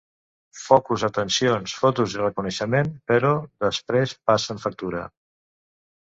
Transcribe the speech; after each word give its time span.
Focus, 0.59 1.01
atencions, 1.07 1.75
fotos 1.81 2.15
i 2.15 2.19
reconeixement, 2.21 2.89
però 3.11 3.33
després 3.67 4.15
passen 4.31 4.63
factura. 4.65 5.03